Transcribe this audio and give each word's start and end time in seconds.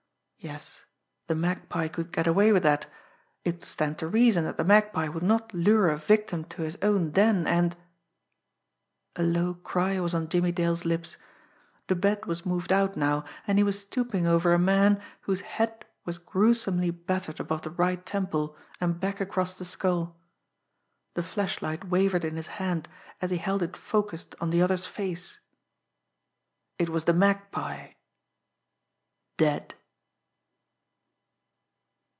Yes, 0.43 0.85
the 1.27 1.35
Magpie 1.35 1.87
could 1.87 2.11
get 2.11 2.25
away 2.25 2.51
with 2.51 2.63
that. 2.63 2.87
It 3.45 3.57
would 3.57 3.63
stand 3.63 3.99
to 3.99 4.07
reason 4.07 4.43
that 4.45 4.57
the 4.57 4.63
Magpie 4.63 5.07
would 5.07 5.21
not 5.21 5.53
lure 5.53 5.87
a 5.89 5.97
victim 5.97 6.45
to 6.45 6.63
his 6.63 6.79
own 6.81 7.11
den, 7.11 7.45
and 7.45 7.75
A 9.15 9.21
low 9.21 9.53
cry 9.53 9.99
was 9.99 10.15
on 10.15 10.29
Jimmie 10.29 10.51
Dale's 10.51 10.83
lips. 10.83 11.15
The 11.87 11.93
bed 11.93 12.25
was 12.25 12.43
moved 12.43 12.71
out 12.73 12.97
now, 12.97 13.23
and 13.45 13.59
he 13.59 13.63
was 13.63 13.79
stooping 13.81 14.25
over 14.25 14.51
a 14.51 14.57
man 14.57 14.99
whose 15.19 15.41
head 15.41 15.85
was 16.05 16.17
gruesomely 16.17 16.89
battered 16.89 17.39
above 17.39 17.61
the 17.61 17.69
right 17.69 18.03
temple 18.03 18.57
and 18.79 18.99
back 18.99 19.21
across 19.21 19.53
the 19.53 19.63
skull. 19.63 20.15
The 21.13 21.21
flashlight 21.21 21.87
wavered 21.89 22.25
in 22.25 22.35
his 22.35 22.47
hand, 22.57 22.89
as 23.21 23.29
he 23.29 23.37
held 23.37 23.61
it 23.61 23.77
focussed 23.77 24.33
on 24.41 24.49
the 24.49 24.63
other's 24.63 24.87
face. 24.87 25.39
It 26.79 26.89
was 26.89 27.03
the 27.05 27.13
Magpie 27.13 27.91
dead. 29.37 29.75